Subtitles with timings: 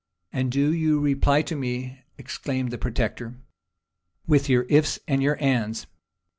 [0.33, 3.35] "And do you reply to me," exclaimed the protector,
[4.25, 5.85] "with your ifs and your ands?